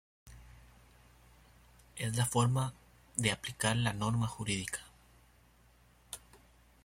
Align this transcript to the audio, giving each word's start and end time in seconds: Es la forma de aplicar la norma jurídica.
Es 1.95 2.15
la 2.17 2.25
forma 2.25 2.73
de 3.17 3.29
aplicar 3.31 3.77
la 3.77 3.93
norma 3.93 4.25
jurídica. 4.25 4.79